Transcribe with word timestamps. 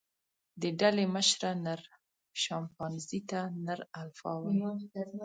د 0.61 0.63
ډلې 0.79 1.05
مشره، 1.15 1.51
نر 1.65 1.81
شامپانزي 2.43 3.21
ته 3.29 3.39
نر 3.65 3.79
الفا 4.01 4.31
وایي. 4.41 4.61